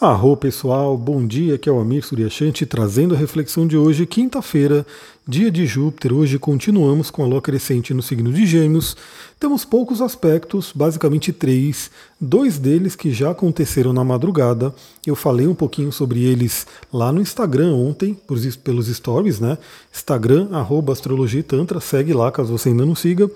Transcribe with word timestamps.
Arro 0.00 0.36
pessoal, 0.36 0.96
bom 0.96 1.26
dia, 1.26 1.56
aqui 1.56 1.68
é 1.68 1.72
o 1.72 1.80
Amir 1.80 2.06
Suryashanti 2.06 2.64
trazendo 2.64 3.16
a 3.16 3.18
reflexão 3.18 3.66
de 3.66 3.76
hoje, 3.76 4.06
quinta-feira, 4.06 4.86
dia 5.26 5.50
de 5.50 5.66
Júpiter. 5.66 6.12
Hoje 6.12 6.38
continuamos 6.38 7.10
com 7.10 7.24
a 7.24 7.26
lua 7.26 7.42
crescente 7.42 7.92
no 7.92 8.00
signo 8.00 8.32
de 8.32 8.46
Gêmeos. 8.46 8.96
Temos 9.40 9.64
poucos 9.64 10.00
aspectos, 10.00 10.70
basicamente 10.72 11.32
três, 11.32 11.90
dois 12.20 12.58
deles 12.58 12.94
que 12.94 13.10
já 13.10 13.32
aconteceram 13.32 13.92
na 13.92 14.04
madrugada. 14.04 14.72
Eu 15.04 15.16
falei 15.16 15.48
um 15.48 15.54
pouquinho 15.54 15.90
sobre 15.90 16.22
eles 16.22 16.64
lá 16.92 17.10
no 17.10 17.20
Instagram 17.20 17.74
ontem, 17.74 18.16
pelos 18.62 18.86
stories, 18.86 19.40
né? 19.40 19.58
Instagram, 19.92 20.50
arroba 20.52 20.92
Astrologia 20.92 21.42
Tantra, 21.42 21.80
segue 21.80 22.14
lá 22.14 22.30
caso 22.30 22.56
você 22.56 22.68
ainda 22.68 22.86
não 22.86 22.94
siga. 22.94 23.28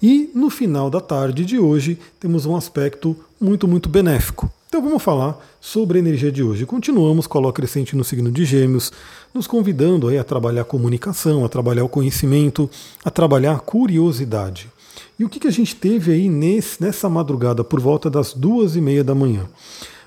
E 0.00 0.30
no 0.32 0.48
final 0.48 0.88
da 0.88 1.00
tarde 1.00 1.44
de 1.44 1.58
hoje 1.58 1.98
temos 2.20 2.46
um 2.46 2.54
aspecto 2.54 3.16
muito, 3.40 3.66
muito 3.66 3.88
benéfico. 3.88 4.48
Então 4.74 4.82
vamos 4.82 5.04
falar 5.04 5.38
sobre 5.60 5.98
a 5.98 6.00
energia 6.00 6.32
de 6.32 6.42
hoje. 6.42 6.66
Continuamos 6.66 7.28
com 7.28 7.38
a 7.38 7.40
lua 7.40 7.52
crescente 7.52 7.94
no 7.94 8.02
signo 8.02 8.28
de 8.28 8.44
Gêmeos, 8.44 8.90
nos 9.32 9.46
convidando 9.46 10.08
aí 10.08 10.18
a 10.18 10.24
trabalhar 10.24 10.62
a 10.62 10.64
comunicação, 10.64 11.44
a 11.44 11.48
trabalhar 11.48 11.84
o 11.84 11.88
conhecimento, 11.88 12.68
a 13.04 13.08
trabalhar 13.08 13.52
a 13.52 13.60
curiosidade. 13.60 14.68
E 15.16 15.24
o 15.24 15.28
que, 15.28 15.38
que 15.38 15.46
a 15.46 15.52
gente 15.52 15.76
teve 15.76 16.10
aí 16.10 16.28
nesse, 16.28 16.82
nessa 16.82 17.08
madrugada, 17.08 17.62
por 17.62 17.78
volta 17.78 18.10
das 18.10 18.34
duas 18.34 18.74
e 18.74 18.80
meia 18.80 19.04
da 19.04 19.14
manhã? 19.14 19.48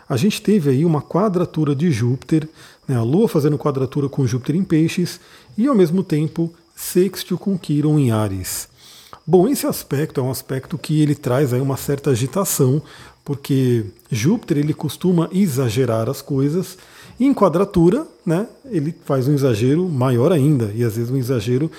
A 0.09 0.17
gente 0.17 0.41
teve 0.41 0.69
aí 0.69 0.83
uma 0.83 1.01
quadratura 1.01 1.73
de 1.73 1.89
Júpiter, 1.89 2.49
né, 2.85 2.97
a 2.97 3.03
Lua 3.03 3.29
fazendo 3.29 3.57
quadratura 3.57 4.09
com 4.09 4.27
Júpiter 4.27 4.57
em 4.57 4.65
Peixes 4.65 5.17
e 5.57 5.65
ao 5.65 5.75
mesmo 5.75 6.03
tempo 6.03 6.53
sextil 6.75 7.37
com 7.37 7.57
Quiron 7.57 7.97
em 7.97 8.11
Ares. 8.11 8.67
Bom, 9.29 9.45
esse 9.45 9.67
aspecto 9.67 10.21
é 10.21 10.23
um 10.23 10.31
aspecto 10.31 10.77
que 10.77 11.01
ele 11.01 11.13
traz 11.13 11.51
aí 11.51 11.59
uma 11.59 11.75
certa 11.75 12.11
agitação 12.11 12.81
porque 13.27 13.83
Júpiter 14.09 14.59
ele 14.59 14.73
costuma 14.73 15.27
exagerar 15.33 16.09
as 16.09 16.21
coisas, 16.21 16.77
e 17.19 17.25
em 17.25 17.33
quadratura, 17.33 18.07
né, 18.25 18.47
ele 18.71 18.95
faz 19.03 19.27
um 19.27 19.33
exagero 19.33 19.89
maior 19.89 20.31
ainda, 20.31 20.71
e 20.73 20.81
às 20.81 20.95
vezes 20.95 21.11
um 21.11 21.17
exagero 21.17 21.69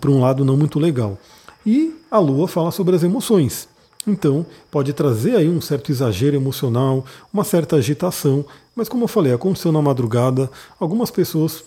para 0.00 0.10
um 0.10 0.20
lado 0.20 0.44
não 0.44 0.56
muito 0.56 0.80
legal. 0.80 1.16
E 1.64 1.94
a 2.10 2.18
Lua 2.18 2.48
fala 2.48 2.72
sobre 2.72 2.96
as 2.96 3.04
emoções. 3.04 3.68
Então, 4.04 4.44
pode 4.68 4.92
trazer 4.92 5.36
aí 5.36 5.48
um 5.48 5.60
certo 5.60 5.92
exagero 5.92 6.34
emocional, 6.34 7.04
uma 7.32 7.44
certa 7.44 7.76
agitação, 7.76 8.44
mas 8.74 8.88
como 8.88 9.04
eu 9.04 9.08
falei, 9.08 9.32
aconteceu 9.32 9.70
na 9.70 9.80
madrugada, 9.80 10.50
algumas 10.76 11.12
pessoas 11.12 11.62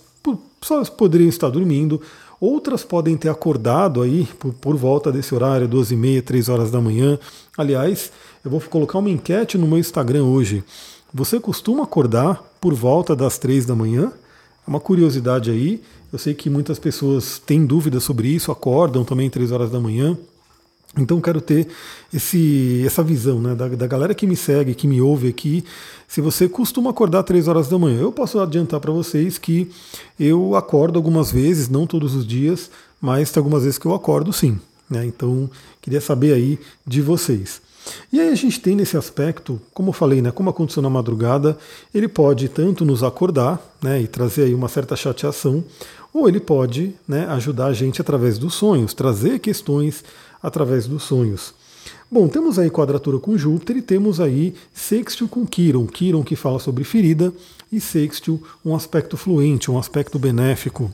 só 0.61 0.83
poderiam 0.83 1.29
estar 1.29 1.49
dormindo, 1.49 2.01
outras 2.39 2.83
podem 2.83 3.17
ter 3.17 3.29
acordado 3.29 4.01
aí 4.01 4.27
por, 4.39 4.53
por 4.53 4.75
volta 4.75 5.11
desse 5.11 5.33
horário, 5.33 5.67
12 5.67 5.93
e 5.93 5.97
meia, 5.97 6.21
3 6.21 6.49
horas 6.49 6.71
da 6.71 6.79
manhã. 6.79 7.19
Aliás, 7.57 8.11
eu 8.43 8.51
vou 8.51 8.61
colocar 8.61 8.99
uma 8.99 9.09
enquete 9.09 9.57
no 9.57 9.67
meu 9.67 9.77
Instagram 9.77 10.23
hoje. 10.23 10.63
Você 11.13 11.39
costuma 11.39 11.83
acordar 11.83 12.43
por 12.61 12.73
volta 12.73 13.15
das 13.15 13.37
três 13.37 13.65
da 13.65 13.75
manhã? 13.75 14.11
É 14.65 14.69
uma 14.69 14.79
curiosidade 14.79 15.49
aí. 15.49 15.81
Eu 16.11 16.19
sei 16.19 16.33
que 16.33 16.49
muitas 16.49 16.79
pessoas 16.79 17.39
têm 17.39 17.65
dúvidas 17.65 18.03
sobre 18.03 18.27
isso, 18.29 18.51
acordam 18.51 19.03
também 19.03 19.29
três 19.29 19.51
horas 19.51 19.71
da 19.71 19.79
manhã. 19.79 20.17
Então 20.97 21.21
quero 21.21 21.39
ter 21.39 21.67
esse, 22.13 22.83
essa 22.85 23.03
visão 23.03 23.39
né, 23.39 23.53
da, 23.53 23.67
da, 23.67 23.87
galera 23.87 24.15
que 24.15 24.25
me 24.25 24.35
segue, 24.35 24.73
que 24.73 24.87
me 24.87 24.99
ouve 24.99 25.27
aqui. 25.27 25.63
Se 26.07 26.19
você 26.19 26.49
costuma 26.49 26.89
acordar 26.89 27.23
três 27.23 27.47
horas 27.47 27.67
da 27.67 27.77
manhã, 27.77 28.01
eu 28.01 28.11
posso 28.11 28.39
adiantar 28.39 28.79
para 28.79 28.91
vocês 28.91 29.37
que 29.37 29.69
eu 30.19 30.55
acordo 30.55 30.97
algumas 30.97 31.31
vezes, 31.31 31.69
não 31.69 31.85
todos 31.85 32.15
os 32.15 32.25
dias, 32.25 32.71
mas 32.99 33.31
tem 33.31 33.39
algumas 33.39 33.63
vezes 33.63 33.77
que 33.77 33.85
eu 33.85 33.93
acordo 33.93 34.33
sim. 34.33 34.59
Né, 34.89 35.05
então 35.05 35.47
queria 35.79 36.01
saber 36.01 36.33
aí 36.33 36.59
de 36.85 37.01
vocês. 37.01 37.61
E 38.11 38.19
aí 38.19 38.29
a 38.29 38.35
gente 38.35 38.59
tem 38.59 38.75
nesse 38.75 38.97
aspecto, 38.97 39.61
como 39.73 39.89
eu 39.89 39.93
falei, 39.93 40.21
né, 40.21 40.31
como 40.31 40.49
aconteceu 40.49 40.81
na 40.81 40.89
madrugada, 40.89 41.57
ele 41.93 42.07
pode 42.07 42.49
tanto 42.49 42.83
nos 42.83 43.03
acordar 43.03 43.61
né, 43.81 44.01
e 44.01 44.07
trazer 44.07 44.43
aí 44.43 44.53
uma 44.53 44.67
certa 44.67 44.95
chateação, 44.95 45.63
ou 46.13 46.27
ele 46.27 46.39
pode 46.39 46.95
né, 47.07 47.27
ajudar 47.27 47.67
a 47.67 47.73
gente 47.73 48.01
através 48.01 48.37
dos 48.37 48.55
sonhos, 48.55 48.93
trazer 48.93 49.39
questões 49.39 50.03
através 50.41 50.87
dos 50.87 51.03
sonhos. 51.03 51.53
Bom, 52.11 52.27
temos 52.27 52.57
aí 52.57 52.69
quadratura 52.69 53.19
com 53.19 53.37
Júpiter 53.37 53.77
e 53.77 53.81
temos 53.81 54.19
aí 54.19 54.55
sextil 54.73 55.27
com 55.27 55.45
Quiron. 55.45 55.85
Quiron 55.85 56.23
que 56.23 56.35
fala 56.35 56.59
sobre 56.59 56.83
ferida 56.83 57.31
e 57.71 57.79
sextil 57.79 58.41
um 58.65 58.75
aspecto 58.75 59.15
fluente, 59.15 59.69
um 59.69 59.77
aspecto 59.77 60.17
benéfico. 60.17 60.91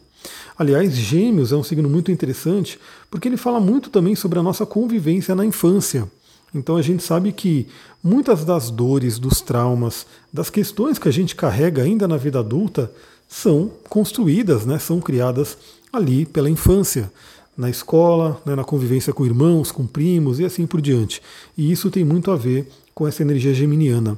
Aliás, 0.58 0.94
Gêmeos 0.94 1.52
é 1.52 1.56
um 1.56 1.64
signo 1.64 1.90
muito 1.90 2.12
interessante 2.12 2.80
porque 3.10 3.28
ele 3.28 3.38
fala 3.38 3.60
muito 3.60 3.90
também 3.90 4.16
sobre 4.16 4.40
a 4.40 4.44
nossa 4.44 4.66
convivência 4.66 5.36
na 5.36 5.46
infância. 5.46 6.10
Então 6.54 6.78
a 6.78 6.82
gente 6.82 7.04
sabe 7.04 7.32
que 7.32 7.68
muitas 8.04 8.46
das 8.46 8.70
dores, 8.70 9.20
dos 9.20 9.42
traumas, 9.42 10.06
das 10.32 10.50
questões 10.50 10.98
que 10.98 11.10
a 11.10 11.12
gente 11.12 11.36
carrega 11.36 11.84
ainda 11.84 12.08
na 12.08 12.18
vida 12.18 12.40
adulta 12.40 12.92
são 13.28 13.72
construídas, 13.90 14.66
né, 14.66 14.80
são 14.80 15.02
criadas 15.02 15.58
ali 15.92 16.26
pela 16.26 16.50
infância, 16.50 17.12
na 17.58 17.70
escola, 17.70 18.42
né, 18.46 18.56
na 18.56 18.64
convivência 18.64 19.14
com 19.14 19.26
irmãos, 19.26 19.72
com 19.72 19.86
primos 19.88 20.40
e 20.40 20.46
assim 20.46 20.68
por 20.68 20.82
diante. 20.82 21.22
E 21.58 21.72
isso 21.72 21.90
tem 21.90 22.04
muito 22.04 22.32
a 22.32 22.36
ver 22.36 22.68
com 22.94 23.08
essa 23.08 23.22
energia 23.22 23.54
geminiana. 23.54 24.18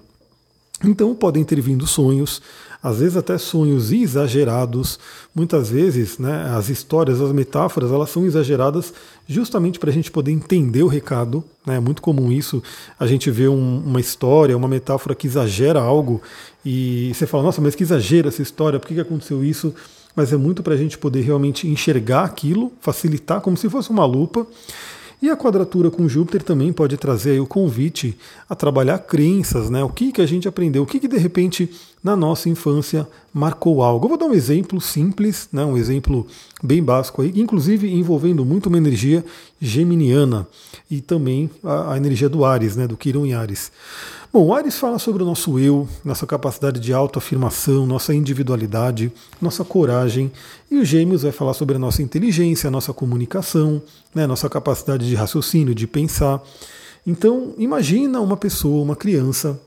Então 0.83 1.15
podem 1.15 1.43
ter 1.43 1.59
vindo 1.59 1.87
sonhos, 1.87 2.39
às 2.83 2.99
vezes 2.99 3.17
até 3.17 3.35
sonhos 3.39 3.91
exagerados. 3.91 4.99
Muitas 5.33 5.69
vezes, 5.69 6.19
né, 6.19 6.53
as 6.55 6.69
histórias, 6.69 7.19
as 7.19 7.31
metáforas, 7.31 7.91
elas 7.91 8.11
são 8.11 8.25
exageradas 8.25 8.93
justamente 9.27 9.79
para 9.79 9.89
a 9.89 9.93
gente 9.93 10.11
poder 10.11 10.31
entender 10.31 10.83
o 10.83 10.87
recado. 10.87 11.43
Né? 11.65 11.77
É 11.77 11.79
muito 11.79 12.01
comum 12.01 12.31
isso, 12.31 12.61
a 12.99 13.07
gente 13.07 13.31
vê 13.31 13.47
um, 13.47 13.79
uma 13.85 13.99
história, 13.99 14.55
uma 14.55 14.67
metáfora 14.67 15.15
que 15.15 15.25
exagera 15.25 15.81
algo 15.81 16.21
e 16.63 17.11
você 17.13 17.25
fala, 17.25 17.43
nossa, 17.43 17.59
mas 17.59 17.73
que 17.73 17.83
exagero 17.83 18.27
essa 18.27 18.41
história, 18.41 18.79
por 18.79 18.87
que, 18.87 18.93
que 18.93 19.01
aconteceu 19.01 19.43
isso? 19.43 19.73
Mas 20.17 20.33
é 20.33 20.35
muito 20.35 20.63
para 20.63 20.73
a 20.73 20.77
gente 20.77 20.97
poder 20.97 21.21
realmente 21.21 21.67
enxergar 21.67 22.23
aquilo, 22.23 22.71
facilitar, 22.81 23.39
como 23.39 23.55
se 23.55 23.69
fosse 23.69 23.91
uma 23.91 24.03
lupa. 24.03 24.47
E 25.21 25.29
a 25.29 25.37
quadratura 25.37 25.91
com 25.91 26.09
Júpiter 26.09 26.41
também 26.41 26.73
pode 26.73 26.97
trazer 26.97 27.39
o 27.39 27.45
convite 27.45 28.17
a 28.49 28.55
trabalhar 28.55 28.97
crenças, 28.97 29.69
né? 29.69 29.83
O 29.83 29.89
que, 29.89 30.11
que 30.11 30.19
a 30.19 30.25
gente 30.25 30.47
aprendeu, 30.47 30.81
o 30.81 30.85
que, 30.87 30.99
que 30.99 31.07
de 31.07 31.17
repente 31.17 31.69
na 32.03 32.15
nossa 32.15 32.49
infância 32.49 33.07
marcou 33.33 33.81
algo. 33.81 34.05
Eu 34.05 34.09
vou 34.09 34.17
dar 34.17 34.25
um 34.25 34.33
exemplo 34.33 34.79
simples, 34.79 35.49
né? 35.51 35.63
um 35.65 35.77
exemplo 35.77 36.25
bem 36.63 36.83
básico 36.83 37.21
aí, 37.21 37.33
inclusive 37.35 37.91
envolvendo 37.91 38.45
muito 38.45 38.67
uma 38.67 38.77
energia 38.77 39.23
geminiana 39.59 40.47
e 40.89 41.01
também 41.01 41.49
a, 41.63 41.93
a 41.93 41.97
energia 41.97 42.29
do 42.29 42.45
Ares, 42.45 42.75
né? 42.75 42.87
do 42.87 42.95
Quirón 42.95 43.25
e 43.25 43.33
Ares. 43.33 43.71
Bom, 44.31 44.45
o 44.47 44.53
Ares 44.53 44.77
fala 44.77 44.99
sobre 44.99 45.23
o 45.23 45.25
nosso 45.25 45.57
eu, 45.57 45.87
nossa 46.03 46.27
capacidade 46.27 46.79
de 46.79 46.93
autoafirmação, 46.93 47.87
nossa 47.87 48.13
individualidade, 48.13 49.11
nossa 49.41 49.63
coragem, 49.63 50.31
e 50.69 50.77
o 50.77 50.85
Gêmeos 50.85 51.23
vai 51.23 51.31
falar 51.31 51.53
sobre 51.53 51.77
a 51.77 51.79
nossa 51.79 52.01
inteligência, 52.01 52.67
a 52.67 52.71
nossa 52.71 52.93
comunicação, 52.93 53.81
né, 54.13 54.27
nossa 54.27 54.49
capacidade 54.49 55.07
de 55.07 55.15
raciocínio, 55.15 55.73
de 55.73 55.87
pensar. 55.87 56.43
Então, 57.05 57.53
imagina 57.57 58.19
uma 58.19 58.35
pessoa, 58.35 58.83
uma 58.83 58.97
criança, 58.97 59.59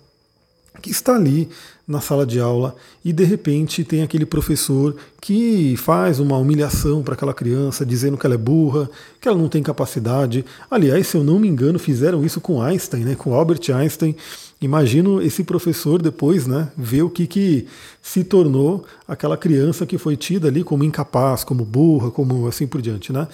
que 0.80 0.90
está 0.90 1.14
ali 1.14 1.48
na 1.86 2.00
sala 2.00 2.24
de 2.24 2.38
aula 2.38 2.76
e 3.04 3.12
de 3.12 3.24
repente 3.24 3.82
tem 3.82 4.02
aquele 4.02 4.24
professor 4.24 4.94
que 5.20 5.76
faz 5.76 6.20
uma 6.20 6.38
humilhação 6.38 7.02
para 7.02 7.14
aquela 7.14 7.34
criança, 7.34 7.84
dizendo 7.84 8.16
que 8.16 8.24
ela 8.24 8.36
é 8.36 8.38
burra, 8.38 8.88
que 9.20 9.28
ela 9.28 9.36
não 9.36 9.48
tem 9.48 9.62
capacidade. 9.62 10.44
Aliás, 10.70 11.08
se 11.08 11.16
eu 11.16 11.24
não 11.24 11.38
me 11.38 11.48
engano, 11.48 11.78
fizeram 11.78 12.24
isso 12.24 12.40
com 12.40 12.62
Einstein, 12.62 13.04
né, 13.04 13.14
com 13.16 13.34
Albert 13.34 13.70
Einstein. 13.74 14.14
Imagino 14.60 15.20
esse 15.20 15.42
professor 15.42 16.00
depois, 16.00 16.46
né, 16.46 16.68
ver 16.76 17.02
o 17.02 17.10
que, 17.10 17.26
que 17.26 17.66
se 18.00 18.22
tornou 18.22 18.84
aquela 19.08 19.36
criança 19.36 19.84
que 19.84 19.98
foi 19.98 20.16
tida 20.16 20.46
ali 20.46 20.62
como 20.62 20.84
incapaz, 20.84 21.42
como 21.42 21.64
burra, 21.64 22.10
como 22.10 22.46
assim 22.46 22.66
por 22.66 22.80
diante, 22.80 23.12
né? 23.12 23.26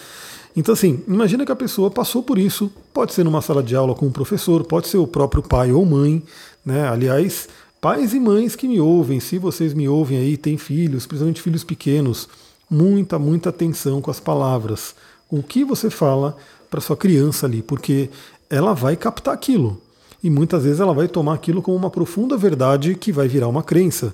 Então, 0.56 0.72
assim, 0.72 1.02
imagina 1.06 1.44
que 1.44 1.52
a 1.52 1.56
pessoa 1.56 1.91
passou 1.91 2.22
por 2.22 2.38
isso, 2.38 2.72
pode 2.94 3.12
ser 3.12 3.22
numa 3.25 3.42
sala 3.42 3.62
de 3.62 3.76
aula 3.76 3.94
com 3.94 4.06
um 4.06 4.10
professor, 4.10 4.64
pode 4.64 4.88
ser 4.88 4.96
o 4.96 5.06
próprio 5.06 5.42
pai 5.42 5.70
ou 5.70 5.84
mãe, 5.84 6.22
né? 6.66 6.88
Aliás, 6.88 7.49
pais 7.81 8.12
e 8.12 8.19
mães 8.19 8.56
que 8.56 8.66
me 8.66 8.81
ouvem, 8.81 9.21
se 9.21 9.38
vocês 9.38 9.73
me 9.73 9.88
ouvem 9.88 10.19
aí, 10.19 10.37
têm 10.37 10.58
filhos, 10.58 11.06
principalmente 11.06 11.40
filhos 11.40 11.62
pequenos, 11.62 12.29
muita, 12.69 13.17
muita 13.20 13.50
atenção 13.50 14.02
com 14.02 14.11
as 14.11 14.19
palavras, 14.19 14.96
com 15.29 15.38
o 15.38 15.43
que 15.43 15.64
você 15.64 15.88
fala 15.88 16.37
para 16.69 16.81
sua 16.81 16.96
criança 16.96 17.46
ali, 17.46 17.62
porque 17.62 18.11
ela 18.50 18.75
vai 18.75 18.96
captar 18.96 19.32
aquilo. 19.32 19.81
E 20.23 20.29
muitas 20.29 20.64
vezes 20.64 20.81
ela 20.81 20.93
vai 20.93 21.06
tomar 21.06 21.35
aquilo 21.35 21.62
como 21.62 21.76
uma 21.76 21.90
profunda 21.90 22.37
verdade 22.37 22.96
que 22.96 23.12
vai 23.12 23.29
virar 23.29 23.46
uma 23.46 23.62
crença. 23.62 24.12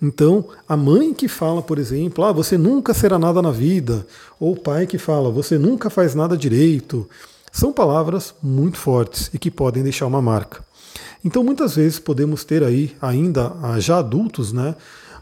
Então, 0.00 0.44
a 0.68 0.76
mãe 0.76 1.14
que 1.14 1.28
fala, 1.28 1.62
por 1.62 1.78
exemplo, 1.78 2.24
ah, 2.24 2.32
você 2.32 2.58
nunca 2.58 2.92
será 2.92 3.16
nada 3.20 3.40
na 3.40 3.52
vida, 3.52 4.04
ou 4.40 4.54
o 4.54 4.58
pai 4.58 4.84
que 4.84 4.98
fala, 4.98 5.30
você 5.30 5.56
nunca 5.56 5.88
faz 5.88 6.16
nada 6.16 6.36
direito, 6.36 7.08
são 7.52 7.72
palavras 7.72 8.34
muito 8.42 8.78
fortes 8.78 9.30
e 9.32 9.38
que 9.38 9.48
podem 9.48 9.84
deixar 9.84 10.08
uma 10.08 10.20
marca. 10.20 10.64
Então, 11.24 11.44
muitas 11.44 11.76
vezes 11.76 11.98
podemos 11.98 12.44
ter 12.44 12.64
aí, 12.64 12.96
ainda 13.00 13.52
ah, 13.62 13.78
já 13.78 13.98
adultos, 13.98 14.52
né, 14.52 14.74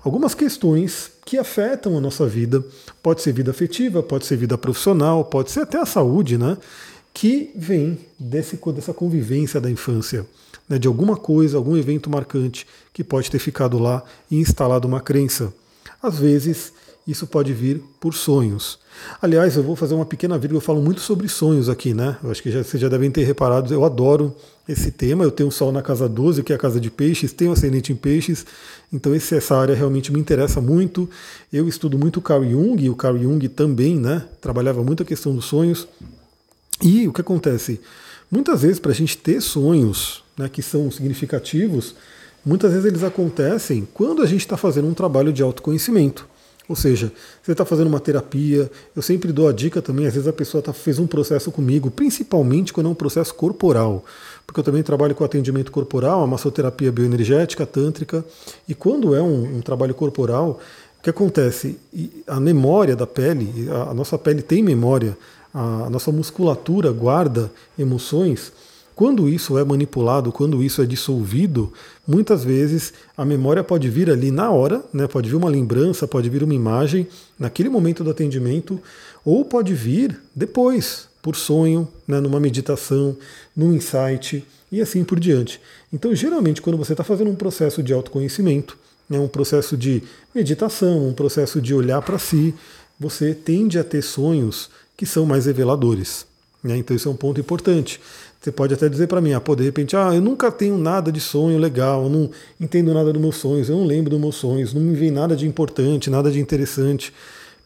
algumas 0.03 0.35
questões 0.35 1.11
que 1.27 1.39
afetam 1.39 1.97
a 1.97 2.01
nossa 2.01 2.27
vida. 2.27 2.65
Pode 3.03 3.23
ser 3.23 3.33
vida 3.33 3.51
afetiva, 3.51 4.03
pode 4.03 4.27
ser 4.27 4.37
vida 4.37 4.57
profissional, 4.59 5.25
pode 5.25 5.51
ser 5.51 5.61
até 5.61 5.79
a 5.79 5.87
saúde, 5.87 6.39
né? 6.39 6.57
Que 7.13 7.51
vem 7.55 7.99
desse, 8.19 8.59
dessa 8.75 8.95
convivência 8.95 9.61
da 9.61 9.71
infância. 9.71 10.27
né, 10.69 10.79
de 10.79 10.87
alguma 10.87 11.17
coisa, 11.17 11.57
algum 11.57 11.77
evento 11.77 12.09
marcante 12.09 12.67
que 12.95 13.03
pode 13.03 13.29
ter 13.31 13.41
ficado 13.41 13.79
lá 13.79 14.05
e 14.31 14.37
instalado 14.41 14.87
uma 14.87 15.01
crença. 15.01 15.53
Às 16.01 16.19
vezes, 16.19 16.73
isso 17.07 17.27
pode 17.27 17.53
vir 17.53 17.83
por 17.99 18.15
sonhos. 18.15 18.79
Aliás, 19.21 19.57
eu 19.57 19.63
vou 19.63 19.75
fazer 19.75 19.95
uma 19.95 20.07
pequena 20.07 20.39
vírgula, 20.39 20.59
eu 20.59 20.65
falo 20.65 20.81
muito 20.81 21.01
sobre 21.01 21.29
sonhos 21.29 21.69
aqui, 21.69 21.93
né? 21.93 22.17
Eu 22.23 22.31
acho 22.31 22.41
que 22.43 22.51
já, 22.53 22.63
vocês 22.63 22.81
já 22.81 22.89
devem 22.89 23.11
ter 23.11 23.25
reparado, 23.25 23.73
eu 23.75 23.85
adoro 23.85 24.35
esse 24.73 24.91
tema. 24.91 25.25
Eu 25.25 25.31
tenho 25.31 25.49
o 25.49 25.53
Sol 25.53 25.73
na 25.73 25.83
casa 25.83 26.09
12, 26.09 26.43
que 26.43 26.53
é 26.53 26.57
a 26.57 26.59
casa 26.59 26.81
de 26.81 26.91
peixes, 26.91 27.33
tenho 27.33 27.53
ascendente 27.53 27.93
em 27.93 27.97
peixes, 27.97 28.47
então 28.93 29.15
esse, 29.15 29.35
essa 29.35 29.57
área 29.57 29.75
realmente 29.75 30.13
me 30.13 30.19
interessa 30.21 30.61
muito. 30.61 31.09
Eu 31.53 31.69
estudo 31.69 31.99
muito 31.99 32.21
Carl 32.21 32.45
Jung, 32.45 32.83
e 32.83 32.91
o 32.91 32.95
Carl 32.95 33.19
Jung 33.19 33.49
também, 33.49 33.99
né? 33.99 34.25
Trabalhava 34.41 34.83
muito 34.83 35.03
a 35.03 35.07
questão 35.07 35.35
dos 35.35 35.45
sonhos. 35.45 35.87
E 36.83 37.07
o 37.07 37.13
que 37.13 37.21
acontece? 37.21 37.81
Muitas 38.31 38.63
vezes, 38.63 38.79
para 38.79 38.93
a 38.93 38.95
gente 38.95 39.19
ter 39.19 39.41
sonhos 39.41 40.23
né, 40.37 40.49
que 40.49 40.63
são 40.63 40.91
significativos, 40.91 41.95
muitas 42.45 42.73
vezes 42.73 42.87
eles 42.87 43.03
acontecem 43.03 43.87
quando 43.93 44.23
a 44.23 44.27
gente 44.27 44.41
está 44.41 44.57
fazendo 44.57 44.89
um 44.89 44.95
trabalho 44.95 45.33
de 45.33 45.43
autoconhecimento. 45.43 46.27
Ou 46.71 46.77
seja, 46.77 47.11
você 47.43 47.51
está 47.51 47.65
fazendo 47.65 47.89
uma 47.89 47.99
terapia, 47.99 48.71
eu 48.95 49.03
sempre 49.03 49.33
dou 49.33 49.49
a 49.49 49.53
dica 49.53 49.83
também, 49.83 50.07
às 50.07 50.15
vezes 50.15 50.29
a 50.29 50.33
pessoa 50.33 50.63
tá, 50.63 50.73
fez 50.73 51.01
um 51.01 51.07
processo 51.07 51.51
comigo, 51.51 51.91
principalmente 51.91 52.73
quando 52.73 52.87
é 52.87 52.91
um 52.91 52.95
processo 52.95 53.35
corporal, 53.35 54.05
porque 54.47 54.61
eu 54.61 54.63
também 54.63 54.81
trabalho 54.81 55.13
com 55.17 55.25
atendimento 55.25 55.73
corporal, 55.73 56.23
a 56.23 56.29
massoterapia 56.29 56.93
bioenergética, 56.93 57.67
tântrica, 57.67 58.25
e 58.69 58.75
quando 58.77 59.17
é 59.17 59.21
um, 59.21 59.57
um 59.57 59.61
trabalho 59.61 59.93
corporal, 59.97 60.61
o 60.97 61.03
que 61.03 61.11
acontece? 61.11 61.77
A 62.25 62.39
memória 62.39 62.95
da 62.95 63.05
pele, 63.05 63.69
a, 63.69 63.91
a 63.91 63.95
nossa 63.95 64.17
pele 64.17 64.41
tem 64.41 64.63
memória, 64.63 65.19
a, 65.53 65.87
a 65.87 65.91
nossa 65.91 66.13
musculatura 66.13 66.93
guarda 66.93 67.51
emoções, 67.77 68.53
quando 69.01 69.31
isso 69.31 69.57
é 69.57 69.65
manipulado, 69.65 70.31
quando 70.31 70.63
isso 70.63 70.83
é 70.83 70.85
dissolvido, 70.85 71.73
muitas 72.07 72.45
vezes 72.45 72.93
a 73.17 73.25
memória 73.25 73.65
pode 73.65 73.89
vir 73.89 74.11
ali 74.11 74.31
na 74.31 74.51
hora, 74.51 74.85
né? 74.93 75.07
pode 75.07 75.27
vir 75.31 75.37
uma 75.37 75.49
lembrança, 75.49 76.07
pode 76.07 76.29
vir 76.29 76.43
uma 76.43 76.53
imagem 76.53 77.09
naquele 77.39 77.71
momento 77.71 78.05
do 78.05 78.11
atendimento, 78.11 78.79
ou 79.25 79.43
pode 79.43 79.73
vir 79.73 80.21
depois, 80.37 81.09
por 81.23 81.35
sonho, 81.35 81.89
né? 82.07 82.21
numa 82.21 82.39
meditação, 82.39 83.17
num 83.57 83.73
insight 83.73 84.47
e 84.71 84.83
assim 84.83 85.03
por 85.03 85.19
diante. 85.19 85.63
Então, 85.91 86.15
geralmente, 86.15 86.61
quando 86.61 86.77
você 86.77 86.93
está 86.93 87.03
fazendo 87.03 87.31
um 87.31 87.37
processo 87.37 87.83
de 87.83 87.95
autoconhecimento, 87.95 88.77
né? 89.09 89.19
um 89.19 89.29
processo 89.29 89.79
de 89.79 90.03
meditação, 90.35 91.09
um 91.09 91.15
processo 91.15 91.59
de 91.59 91.73
olhar 91.73 92.03
para 92.03 92.19
si, 92.19 92.55
você 92.99 93.33
tende 93.35 93.79
a 93.79 93.83
ter 93.83 94.03
sonhos 94.03 94.69
que 94.95 95.07
são 95.07 95.25
mais 95.25 95.47
reveladores. 95.47 96.29
Né? 96.63 96.77
Então, 96.77 96.97
isso 96.97 97.09
é 97.09 97.13
um 97.13 97.17
ponto 97.17 97.41
importante. 97.41 98.01
Você 98.41 98.51
pode 98.51 98.73
até 98.73 98.89
dizer 98.89 99.07
para 99.07 99.21
mim, 99.21 99.33
ah, 99.33 99.41
pô, 99.41 99.55
de 99.55 99.63
repente, 99.63 99.95
ah, 99.97 100.15
eu 100.15 100.21
nunca 100.21 100.51
tenho 100.51 100.79
nada 100.79 101.13
de 101.13 101.21
sonho 101.21 101.59
legal, 101.59 102.05
eu 102.05 102.09
não 102.09 102.31
entendo 102.59 102.95
nada 102.95 103.13
dos 103.13 103.21
meus 103.21 103.37
sonhos, 103.37 103.69
eu 103.69 103.77
não 103.77 103.85
lembro 103.85 104.11
dos 104.11 104.21
meus 104.21 104.37
sonhos, 104.37 104.73
não 104.73 104.81
me 104.81 104.95
vem 104.95 105.11
nada 105.11 105.37
de 105.37 105.47
importante, 105.47 106.09
nada 106.09 106.31
de 106.31 106.41
interessante. 106.41 107.13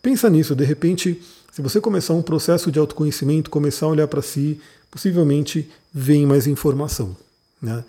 Pensa 0.02 0.28
nisso, 0.28 0.54
de 0.54 0.64
repente, 0.64 1.20
se 1.52 1.62
você 1.62 1.80
começar 1.80 2.14
um 2.14 2.22
processo 2.22 2.72
de 2.72 2.78
autoconhecimento, 2.78 3.50
começar 3.50 3.86
a 3.86 3.90
olhar 3.90 4.08
para 4.08 4.20
si, 4.20 4.60
possivelmente 4.90 5.68
vem 5.92 6.26
mais 6.26 6.48
informação. 6.48 7.16
Né? 7.62 7.84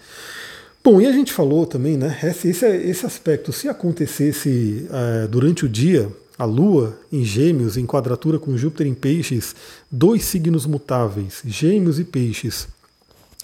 Bom, 0.83 1.01
e 1.01 1.07
a 1.07 1.11
gente 1.11 1.33
falou 1.33 1.65
também, 1.65 1.97
né? 1.97 2.15
Esse, 2.21 2.49
esse, 2.49 2.67
esse 2.67 3.05
aspecto, 3.07 3.51
se 3.51 3.67
acontecesse 3.67 4.87
é, 4.91 5.27
durante 5.27 5.65
o 5.65 5.69
dia, 5.69 6.11
a 6.37 6.45
Lua 6.45 6.97
em 7.11 7.23
Gêmeos, 7.23 7.77
em 7.77 7.85
quadratura 7.85 8.37
com 8.37 8.57
Júpiter 8.57 8.87
em 8.87 8.93
Peixes, 8.93 9.55
dois 9.91 10.23
signos 10.25 10.65
mutáveis, 10.65 11.41
Gêmeos 11.45 11.99
e 11.99 12.03
Peixes. 12.03 12.67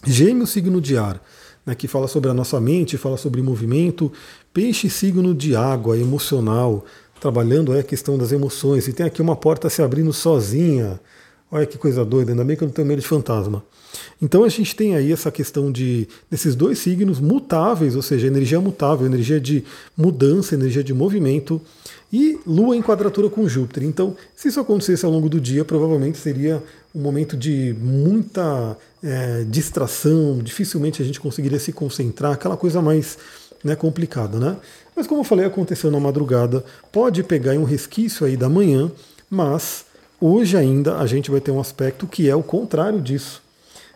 Gêmeos, 0.06 0.50
signo 0.50 0.82
de 0.82 0.98
ar, 0.98 1.22
né, 1.66 1.76
que 1.76 1.88
fala 1.88 2.08
sobre 2.08 2.30
a 2.30 2.34
nossa 2.34 2.60
mente, 2.60 2.98
fala 2.98 3.18
sobre 3.18 3.42
movimento. 3.42 4.12
Peixe, 4.54 4.90
signo 4.90 5.34
de 5.34 5.56
água, 5.56 5.98
emocional, 5.98 6.86
trabalhando 7.20 7.72
a 7.72 7.84
questão 7.84 8.18
das 8.18 8.32
emoções. 8.32 8.88
E 8.88 8.94
tem 8.94 9.06
aqui 9.06 9.22
uma 9.22 9.36
porta 9.36 9.70
se 9.70 9.82
abrindo 9.82 10.12
sozinha. 10.12 11.00
Olha 11.52 11.66
que 11.66 11.78
coisa 11.78 12.04
doida, 12.04 12.32
ainda 12.32 12.44
bem 12.44 12.56
que 12.56 12.64
eu 12.64 12.68
não 12.68 12.74
tenho 12.74 12.88
medo 12.88 13.02
de 13.02 13.08
fantasma. 13.08 13.64
Então 14.22 14.44
a 14.44 14.50
gente 14.50 14.76
tem 14.76 14.96
aí 14.96 15.12
essa 15.12 15.30
questão 15.30 15.72
de 15.72 16.08
desses 16.30 16.56
dois 16.56 16.80
signos 16.80 17.20
mutáveis, 17.20 17.96
ou 17.96 18.02
seja, 18.02 18.26
energia 18.26 18.60
mutável, 18.60 19.06
energia 19.06 19.40
de 19.40 19.64
mudança, 19.96 20.56
energia 20.56 20.84
de 20.84 20.94
movimento, 20.94 21.62
e 22.12 22.40
Lua 22.46 22.76
em 22.76 22.82
quadratura 22.82 23.30
com 23.30 23.48
Júpiter. 23.48 23.84
Então, 23.84 24.16
se 24.36 24.50
isso 24.50 24.60
acontecesse 24.60 25.06
ao 25.06 25.12
longo 25.12 25.30
do 25.30 25.40
dia, 25.40 25.64
provavelmente 25.64 26.18
seria 26.18 26.62
um 26.94 27.00
momento 27.00 27.38
de 27.38 27.76
muita 27.80 28.78
é, 29.02 29.46
distração, 29.48 30.40
dificilmente 30.40 31.02
a 31.02 31.06
gente 31.06 31.20
conseguiria 31.20 31.60
se 31.60 31.72
concentrar, 31.72 32.34
aquela 32.34 32.58
coisa 32.58 32.82
mais 32.82 33.18
né, 33.64 33.76
complicada, 33.76 34.38
né? 34.40 34.58
Mas 34.96 35.08
como 35.08 35.22
eu 35.22 35.26
falei, 35.26 35.46
aconteceu 35.46 35.90
na 35.90 36.00
madrugada, 36.00 36.66
pode 36.92 37.24
pegar 37.24 37.56
em 37.56 37.58
um 37.58 37.64
resquício 37.64 38.26
aí 38.26 38.36
da 38.36 38.50
manhã, 38.50 38.92
mas 39.30 39.86
hoje 40.20 40.58
ainda 40.58 40.98
a 40.98 41.08
gente 41.08 41.32
vai 41.32 41.40
ter 41.40 41.52
um 41.52 41.60
aspecto 41.60 42.06
que 42.06 42.30
é 42.30 42.36
o 42.36 42.44
contrário 42.44 43.00
disso. 43.00 43.42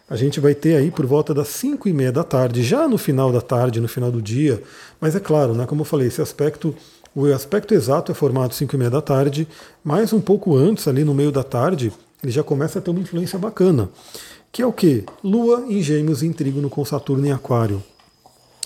A 0.08 0.16
gente 0.16 0.40
vai 0.40 0.54
ter 0.54 0.76
aí 0.76 0.92
por 0.92 1.06
volta 1.06 1.34
das 1.34 1.48
5 1.50 1.90
e 1.90 1.94
meia 1.94 2.12
da 2.12 2.24
tarde, 2.24 2.64
já 2.64 2.88
no 2.88 2.98
final 2.98 3.32
da 3.32 3.42
tarde, 3.42 3.82
no 3.82 3.88
final 3.88 4.12
do 4.12 4.22
dia, 4.22 4.62
mas 5.02 5.16
é 5.16 5.20
claro, 5.20 5.54
né, 5.54 5.66
como 5.66 5.82
eu 5.82 5.86
falei, 5.86 6.08
esse 6.08 6.22
aspecto 6.22 6.76
o 7.16 7.26
aspecto 7.34 7.74
exato 7.74 8.12
é 8.12 8.16
formado 8.16 8.52
às 8.52 8.58
5 8.58 8.76
e 8.76 8.78
meia 8.78 8.92
da 8.92 9.02
tarde, 9.02 9.48
mas 9.84 10.12
um 10.12 10.20
pouco 10.20 10.56
antes, 10.56 10.86
ali 10.88 11.06
no 11.06 11.14
meio 11.14 11.32
da 11.32 11.44
tarde, 11.44 11.94
ele 12.22 12.32
já 12.32 12.44
começa 12.44 12.80
a 12.80 12.82
ter 12.82 12.92
uma 12.92 13.00
influência 13.00 13.40
bacana. 13.40 13.90
Que 14.52 14.62
é 14.62 14.66
o 14.66 14.74
que? 14.74 15.06
Lua 15.24 15.66
em 15.70 15.82
Gêmeos 15.82 16.22
em 16.22 16.34
Trígono 16.34 16.70
com 16.70 16.84
Saturno 16.84 17.26
em 17.26 17.32
Aquário. 17.32 17.82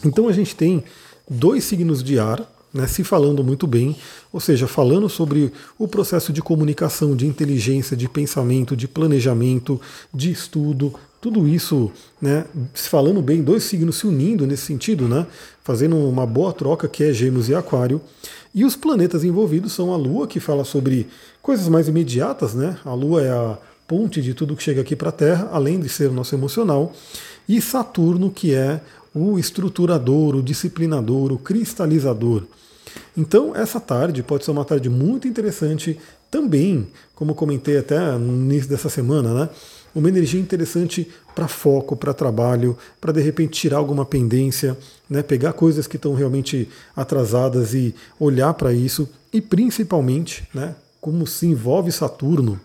Então 0.04 0.28
a 0.28 0.32
gente 0.32 0.56
tem 0.56 0.84
dois 1.30 1.64
signos 1.64 2.04
de 2.04 2.18
ar, 2.18 2.44
né, 2.74 2.88
se 2.88 3.04
falando 3.04 3.44
muito 3.44 3.66
bem, 3.66 3.96
ou 4.32 4.40
seja, 4.40 4.68
falando 4.68 5.10
sobre 5.10 5.52
o 5.78 5.88
processo 5.88 6.32
de 6.32 6.42
comunicação, 6.42 7.16
de 7.16 7.26
inteligência, 7.26 7.98
de 7.98 8.08
pensamento, 8.08 8.76
de 8.76 8.88
planejamento, 8.88 9.80
de 10.14 10.32
estudo, 10.32 10.94
tudo 11.22 11.48
isso, 11.48 11.92
né, 12.22 12.46
se 12.74 12.88
falando 12.88 13.22
bem, 13.22 13.42
dois 13.42 13.64
signos 13.64 13.98
se 13.98 14.08
unindo 14.08 14.48
nesse 14.48 14.66
sentido, 14.66 15.08
né, 15.08 15.28
fazendo 15.64 15.98
uma 15.98 16.26
boa 16.26 16.54
troca 16.54 16.88
que 16.88 17.04
é 17.04 17.12
Gêmeos 17.12 17.50
e 17.50 17.56
Aquário. 17.56 18.02
E 18.54 18.66
os 18.66 18.76
planetas 18.76 19.24
envolvidos 19.24 19.74
são 19.74 19.94
a 19.94 19.98
Lua, 19.98 20.28
que 20.28 20.40
fala 20.40 20.64
sobre 20.64 21.08
coisas 21.42 21.68
mais 21.68 21.88
imediatas, 21.88 22.56
né? 22.56 22.80
A 22.84 22.94
Lua 22.96 23.22
é 23.22 23.30
a 23.30 23.58
ponte 23.88 24.22
de 24.22 24.34
tudo 24.34 24.56
que 24.56 24.64
chega 24.64 24.82
aqui 24.82 24.96
para 24.96 25.10
a 25.10 25.12
Terra, 25.12 25.50
além 25.52 25.80
de 25.80 25.88
ser 25.88 26.10
o 26.10 26.14
nosso 26.14 26.34
emocional, 26.34 26.94
e 27.48 27.62
Saturno, 27.62 28.32
que 28.32 28.54
é 28.54 28.82
o 29.14 29.40
estruturador, 29.40 30.36
o 30.36 30.44
disciplinador, 30.44 31.32
o 31.32 31.38
cristalizador. 31.38 32.44
Então, 33.16 33.56
essa 33.56 33.80
tarde 33.80 34.24
pode 34.24 34.46
ser 34.46 34.52
uma 34.52 34.66
tarde 34.66 34.90
muito 34.90 35.28
interessante 35.28 36.00
também, 36.30 36.88
como 37.16 37.36
comentei 37.36 37.78
até 37.78 38.00
no 38.18 38.34
início 38.34 38.70
dessa 38.70 38.90
semana, 38.90 39.34
né? 39.34 39.50
uma 39.94 40.10
energia 40.10 40.40
interessante 40.40 41.08
para 41.34 41.48
foco, 41.48 41.96
para 41.96 42.14
trabalho, 42.14 42.78
para 43.00 43.12
de 43.12 43.22
repente 43.22 43.62
tirar 43.62 43.78
alguma 43.78 44.06
pendência, 44.06 44.78
né, 45.10 45.24
pegar 45.24 45.54
coisas 45.54 45.88
que 45.88 45.96
estão 45.96 46.14
realmente 46.14 46.70
atrasadas 46.96 47.74
e 47.74 47.96
olhar 48.20 48.54
para 48.54 48.74
isso, 48.74 49.10
e 49.34 49.42
principalmente, 49.42 50.48
né, 50.54 50.76
como 51.02 51.26
se 51.26 51.48
envolve 51.48 51.92
Saturno, 51.92 52.60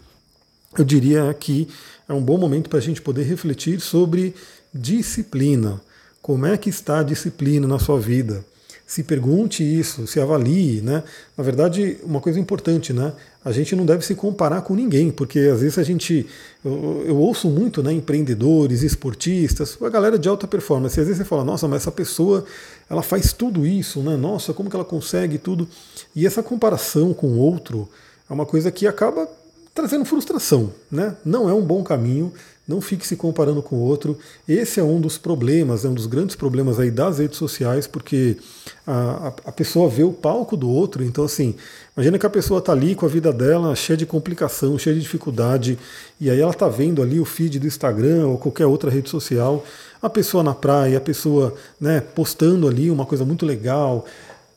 eu 0.76 0.84
diria 0.84 1.32
que 1.34 1.68
é 2.08 2.12
um 2.12 2.22
bom 2.22 2.36
momento 2.36 2.68
para 2.68 2.78
a 2.78 2.82
gente 2.82 3.00
poder 3.00 3.22
refletir 3.22 3.80
sobre 3.80 4.34
disciplina. 4.72 5.80
Como 6.24 6.46
é 6.46 6.56
que 6.56 6.70
está 6.70 7.00
a 7.00 7.02
disciplina 7.02 7.68
na 7.68 7.78
sua 7.78 8.00
vida? 8.00 8.42
se 8.86 9.02
pergunte 9.02 9.62
isso, 9.62 10.06
se 10.06 10.20
avalie, 10.20 10.80
né? 10.82 11.02
Na 11.36 11.44
verdade, 11.44 11.98
uma 12.02 12.20
coisa 12.20 12.38
importante, 12.38 12.92
né? 12.92 13.12
A 13.44 13.50
gente 13.50 13.74
não 13.74 13.84
deve 13.84 14.04
se 14.04 14.14
comparar 14.14 14.60
com 14.62 14.74
ninguém, 14.74 15.10
porque 15.10 15.38
às 15.38 15.60
vezes 15.60 15.78
a 15.78 15.82
gente, 15.82 16.26
eu, 16.64 17.04
eu 17.06 17.16
ouço 17.16 17.48
muito, 17.48 17.82
né, 17.82 17.92
empreendedores, 17.92 18.82
esportistas, 18.82 19.76
a 19.82 19.88
galera 19.88 20.18
de 20.18 20.28
alta 20.28 20.46
performance. 20.46 20.98
Às 21.00 21.06
vezes 21.06 21.18
você 21.18 21.24
fala, 21.24 21.44
nossa, 21.44 21.66
mas 21.66 21.82
essa 21.82 21.90
pessoa, 21.90 22.44
ela 22.88 23.02
faz 23.02 23.32
tudo 23.32 23.66
isso, 23.66 24.00
né? 24.00 24.16
Nossa, 24.16 24.52
como 24.52 24.70
que 24.70 24.76
ela 24.76 24.84
consegue 24.84 25.38
tudo? 25.38 25.68
E 26.14 26.26
essa 26.26 26.42
comparação 26.42 27.14
com 27.14 27.28
o 27.28 27.38
outro 27.38 27.88
é 28.28 28.32
uma 28.32 28.46
coisa 28.46 28.70
que 28.70 28.86
acaba 28.86 29.28
trazendo 29.74 30.04
frustração, 30.04 30.72
né? 30.90 31.16
Não 31.24 31.48
é 31.48 31.52
um 31.52 31.62
bom 31.62 31.82
caminho. 31.82 32.32
Não 32.66 32.80
fique 32.80 33.06
se 33.06 33.14
comparando 33.14 33.62
com 33.62 33.76
o 33.76 33.80
outro. 33.80 34.18
Esse 34.48 34.80
é 34.80 34.82
um 34.82 34.98
dos 34.98 35.18
problemas, 35.18 35.84
é 35.84 35.88
um 35.88 35.92
dos 35.92 36.06
grandes 36.06 36.34
problemas 36.34 36.80
aí 36.80 36.90
das 36.90 37.18
redes 37.18 37.36
sociais, 37.36 37.86
porque 37.86 38.38
a, 38.86 39.32
a, 39.44 39.52
pessoa 39.52 39.86
vê 39.88 40.02
o 40.02 40.12
palco 40.12 40.56
do 40.56 40.70
outro. 40.70 41.04
Então, 41.04 41.24
assim, 41.24 41.54
imagina 41.94 42.18
que 42.18 42.24
a 42.24 42.30
pessoa 42.30 42.60
está 42.60 42.72
ali 42.72 42.94
com 42.94 43.04
a 43.04 43.08
vida 43.08 43.30
dela 43.30 43.76
cheia 43.76 43.98
de 43.98 44.06
complicação, 44.06 44.78
cheia 44.78 44.94
de 44.94 45.02
dificuldade, 45.02 45.78
e 46.18 46.30
aí 46.30 46.40
ela 46.40 46.52
está 46.52 46.66
vendo 46.66 47.02
ali 47.02 47.20
o 47.20 47.24
feed 47.26 47.58
do 47.58 47.66
Instagram 47.66 48.28
ou 48.28 48.38
qualquer 48.38 48.64
outra 48.64 48.90
rede 48.90 49.10
social, 49.10 49.62
a 50.00 50.08
pessoa 50.08 50.42
na 50.42 50.54
praia, 50.54 50.96
a 50.96 51.02
pessoa 51.02 51.54
né, 51.78 52.00
postando 52.00 52.66
ali 52.66 52.90
uma 52.90 53.04
coisa 53.04 53.26
muito 53.26 53.44
legal. 53.44 54.06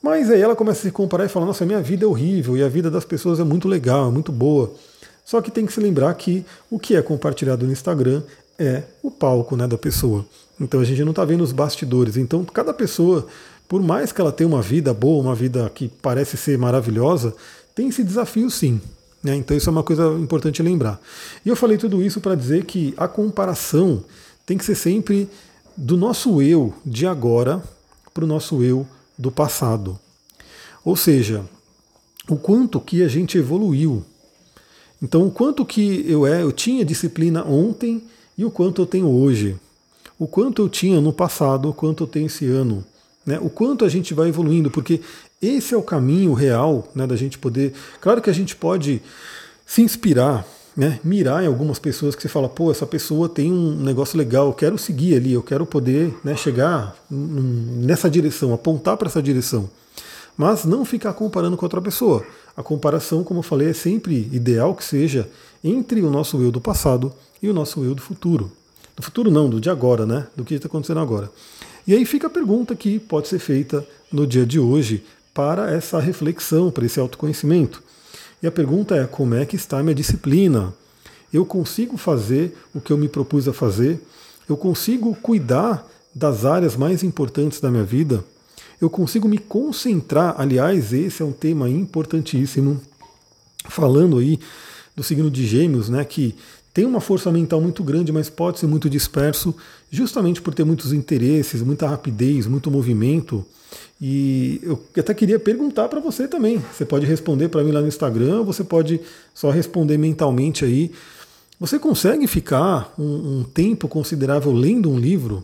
Mas 0.02 0.32
aí 0.32 0.40
ela 0.40 0.56
começa 0.56 0.80
a 0.80 0.84
se 0.84 0.92
comparar 0.92 1.26
e 1.26 1.30
fala: 1.30 1.46
Nossa, 1.46 1.66
minha 1.66 1.82
vida 1.82 2.06
é 2.06 2.08
horrível 2.08 2.56
e 2.56 2.64
a 2.64 2.70
vida 2.70 2.90
das 2.90 3.04
pessoas 3.04 3.40
é 3.42 3.44
muito 3.44 3.68
legal, 3.68 4.08
é 4.08 4.12
muito 4.12 4.32
boa. 4.32 4.74
Só 5.28 5.42
que 5.42 5.52
tem 5.52 5.66
que 5.66 5.74
se 5.74 5.82
lembrar 5.82 6.14
que 6.14 6.46
o 6.72 6.80
que 6.80 6.96
é 6.96 7.02
compartilhado 7.02 7.66
no 7.66 7.74
Instagram 7.74 8.24
é 8.58 8.84
o 9.04 9.12
palco 9.12 9.58
né, 9.58 9.68
da 9.68 9.78
pessoa. 9.78 10.26
Então 10.58 10.80
a 10.80 10.86
gente 10.86 11.04
não 11.04 11.10
está 11.10 11.26
vendo 11.26 11.44
os 11.44 11.52
bastidores. 11.52 12.16
Então 12.16 12.46
cada 12.46 12.74
pessoa, 12.74 13.28
por 13.68 13.84
mais 13.84 14.14
que 14.14 14.22
ela 14.22 14.32
tenha 14.32 14.48
uma 14.48 14.62
vida 14.62 14.94
boa, 14.94 15.22
uma 15.22 15.36
vida 15.36 15.70
que 15.76 15.90
parece 16.02 16.38
ser 16.38 16.58
maravilhosa, 16.58 17.36
tem 17.76 17.90
esse 17.90 18.06
desafio 18.06 18.50
sim. 18.50 18.80
Né? 19.22 19.36
Então 19.36 19.58
isso 19.58 19.70
é 19.70 19.72
uma 19.72 19.84
coisa 19.84 20.08
importante 20.14 20.64
lembrar. 20.64 20.98
E 21.46 21.50
eu 21.50 21.58
falei 21.58 21.78
tudo 21.78 22.02
isso 22.02 22.22
para 22.22 22.34
dizer 22.34 22.64
que 22.64 22.94
a 22.96 23.06
comparação 23.06 24.06
tem 24.46 24.58
que 24.58 24.64
ser 24.64 24.76
sempre 24.76 25.28
do 25.76 25.98
nosso 25.98 26.42
eu 26.42 26.74
de 26.86 27.06
agora 27.06 27.62
para 28.14 28.24
o 28.24 28.28
nosso 28.28 28.64
eu 28.64 28.88
do 29.18 29.30
passado. 29.30 30.00
Ou 30.86 30.96
seja, 30.96 31.44
o 32.30 32.38
quanto 32.38 32.80
que 32.80 33.04
a 33.04 33.10
gente 33.10 33.38
evoluiu. 33.38 34.06
Então, 35.02 35.28
o 35.28 35.32
quanto 35.32 35.66
que 35.66 36.06
eu 36.08 36.26
é, 36.26 36.42
eu 36.42 36.52
tinha 36.52 36.84
disciplina 36.84 37.44
ontem 37.46 38.04
e 38.38 38.44
o 38.44 38.52
quanto 38.52 38.82
eu 38.82 38.86
tenho 38.86 39.08
hoje. 39.08 39.56
O 40.18 40.28
quanto 40.28 40.62
eu 40.62 40.70
tinha 40.70 41.00
no 41.00 41.14
passado, 41.14 41.70
o 41.70 41.74
quanto 41.74 42.04
eu 42.04 42.08
tenho 42.08 42.26
esse 42.26 42.46
ano. 42.48 42.84
Né? 43.26 43.38
O 43.40 43.50
quanto 43.50 43.86
a 43.86 43.90
gente 43.90 44.14
vai 44.14 44.30
evoluindo, 44.30 44.72
porque 44.72 45.02
esse 45.42 45.74
é 45.74 45.78
o 45.78 45.84
caminho 45.84 46.34
real 46.34 46.90
né, 46.96 47.06
da 47.06 47.16
gente 47.16 47.38
poder. 47.38 47.74
Claro 48.02 48.22
que 48.22 48.30
a 48.30 48.34
gente 48.34 48.56
pode 48.56 49.02
se 49.66 49.82
inspirar, 49.82 50.48
né, 50.76 51.00
mirar 51.04 51.44
em 51.44 51.48
algumas 51.48 51.78
pessoas 51.78 52.16
que 52.16 52.22
você 52.22 52.30
fala, 52.30 52.50
pô, 52.50 52.72
essa 52.72 52.88
pessoa 52.88 53.30
tem 53.30 53.52
um 53.52 53.76
negócio 53.76 54.18
legal, 54.18 54.48
eu 54.48 54.54
quero 54.54 54.78
seguir 54.78 55.16
ali, 55.16 55.34
eu 55.34 55.44
quero 55.44 55.66
poder 55.66 56.16
né, 56.24 56.36
chegar 56.36 56.96
nessa 57.12 58.10
direção, 58.10 58.54
apontar 58.54 58.98
para 58.98 59.08
essa 59.08 59.22
direção 59.22 59.70
mas 60.38 60.64
não 60.64 60.86
ficar 60.86 61.14
comparando 61.14 61.58
com 61.58 61.66
outra 61.66 61.82
pessoa. 61.82 62.24
A 62.56 62.62
comparação, 62.62 63.24
como 63.24 63.40
eu 63.40 63.44
falei, 63.44 63.70
é 63.70 63.74
sempre 63.74 64.30
ideal 64.32 64.76
que 64.76 64.84
seja 64.84 65.28
entre 65.64 66.02
o 66.02 66.12
nosso 66.12 66.40
eu 66.42 66.52
do 66.52 66.62
passado 66.62 67.12
e 67.42 67.50
o 67.50 67.54
nosso 67.54 67.84
eu 67.84 67.96
do 67.96 68.02
futuro. 68.02 68.52
Do 68.96 69.02
futuro 69.02 69.32
não, 69.32 69.50
do 69.50 69.60
de 69.60 69.70
agora, 69.70 70.06
né? 70.06 70.28
Do 70.36 70.46
que 70.46 70.54
está 70.54 70.68
acontecendo 70.68 71.00
agora. 71.00 71.32
E 71.88 71.94
aí 71.94 72.06
fica 72.06 72.28
a 72.28 72.30
pergunta 72.30 72.76
que 72.76 73.00
pode 73.00 73.28
ser 73.28 73.40
feita 73.40 73.86
no 74.12 74.28
dia 74.28 74.46
de 74.46 74.60
hoje 74.60 75.04
para 75.34 75.72
essa 75.72 76.00
reflexão, 76.00 76.70
para 76.70 76.86
esse 76.86 77.00
autoconhecimento. 77.00 77.82
E 78.42 78.48
a 78.48 78.52
pergunta 78.52 78.96
é: 78.96 79.06
como 79.06 79.36
é 79.36 79.46
que 79.46 79.56
está 79.56 79.80
a 79.80 79.84
minha 79.84 79.96
disciplina? 79.96 80.74
Eu 81.34 81.46
consigo 81.46 81.98
fazer 81.98 82.56
o 82.74 82.82
que 82.82 82.92
eu 82.92 82.98
me 82.98 83.08
propus 83.08 83.48
a 83.48 83.54
fazer? 83.54 84.02
Eu 84.48 84.56
consigo 84.56 85.16
cuidar 85.16 85.88
das 86.14 86.46
áreas 86.46 86.76
mais 86.76 87.04
importantes 87.04 87.60
da 87.60 87.70
minha 87.70 87.84
vida? 87.84 88.24
Eu 88.80 88.90
consigo 88.90 89.28
me 89.28 89.38
concentrar. 89.38 90.36
Aliás, 90.38 90.94
esse 90.94 91.22
é 91.22 91.26
um 91.26 91.32
tema 91.32 91.70
importantíssimo, 91.70 92.80
falando 93.70 94.18
aí 94.18 94.40
do 94.96 95.04
signo 95.04 95.30
de 95.30 95.46
Gêmeos, 95.46 95.90
né, 95.90 96.04
que 96.04 96.36
tem 96.74 96.86
uma 96.86 97.02
força 97.02 97.32
mental 97.32 97.60
muito 97.60 97.84
grande, 97.84 98.12
mas 98.12 98.30
pode 98.30 98.60
ser 98.60 98.68
muito 98.68 98.88
disperso, 98.88 99.56
justamente 99.90 100.42
por 100.42 100.54
ter 100.54 100.64
muitos 100.64 100.94
interesses, 100.94 101.64
muita 101.64 101.88
rapidez, 101.88 102.46
muito 102.46 102.70
movimento. 102.70 103.44
E 104.00 104.60
eu 104.62 104.80
até 104.96 105.12
queria 105.14 105.40
perguntar 105.40 105.88
para 105.88 106.00
você 106.00 106.28
também. 106.28 106.64
Você 106.72 106.86
pode 106.86 107.06
responder 107.06 107.50
para 107.50 107.64
mim 107.64 107.72
lá 107.72 107.82
no 107.82 107.88
Instagram, 107.88 108.44
você 108.44 108.64
pode 108.64 109.02
só 109.34 109.50
responder 109.50 109.98
mentalmente 109.98 110.64
aí. 110.64 110.92
Você 111.60 111.80
consegue 111.80 112.28
ficar 112.28 112.94
um, 112.98 113.40
um 113.40 113.44
tempo 113.44 113.88
considerável 113.88 114.52
lendo 114.52 114.92
um 114.92 115.00
livro? 115.00 115.44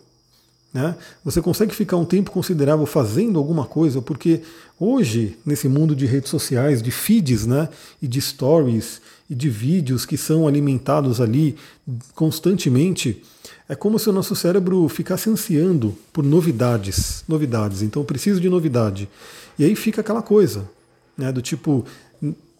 Né? 0.73 0.95
Você 1.23 1.41
consegue 1.41 1.73
ficar 1.73 1.97
um 1.97 2.05
tempo 2.05 2.31
considerável 2.31 2.85
fazendo 2.85 3.37
alguma 3.37 3.65
coisa, 3.65 4.01
porque 4.01 4.41
hoje, 4.79 5.37
nesse 5.45 5.67
mundo 5.67 5.95
de 5.95 6.07
redes 6.07 6.31
sociais, 6.31 6.81
de 6.81 6.89
feeds 6.89 7.45
né, 7.45 7.69
e 8.01 8.07
de 8.07 8.19
stories 8.19 8.99
e 9.29 9.35
de 9.35 9.49
vídeos 9.49 10.05
que 10.05 10.17
são 10.17 10.47
alimentados 10.47 11.21
ali 11.21 11.55
constantemente, 12.15 13.21
é 13.69 13.75
como 13.75 13.99
se 13.99 14.09
o 14.09 14.13
nosso 14.13 14.35
cérebro 14.35 14.89
ficasse 14.89 15.29
ansiando 15.29 15.95
por 16.11 16.23
novidades. 16.23 17.23
Novidades. 17.27 17.83
Então 17.83 18.03
preciso 18.03 18.41
de 18.41 18.49
novidade. 18.49 19.07
E 19.59 19.63
aí 19.63 19.75
fica 19.75 20.01
aquela 20.01 20.23
coisa, 20.23 20.67
né, 21.15 21.31
do 21.31 21.41
tipo, 21.41 21.85